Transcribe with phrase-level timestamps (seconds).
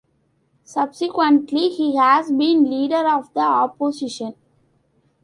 [0.63, 4.33] Subsequently he has been Leader of the Opposition.